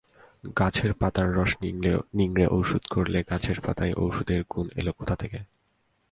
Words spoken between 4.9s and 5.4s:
কোথা থেকে?